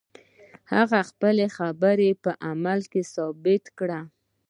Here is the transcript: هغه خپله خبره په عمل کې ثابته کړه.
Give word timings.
هغه 0.73 0.99
خپله 1.09 1.45
خبره 1.57 2.09
په 2.23 2.31
عمل 2.49 2.79
کې 2.91 3.01
ثابته 3.13 3.69
کړه. 3.79 4.01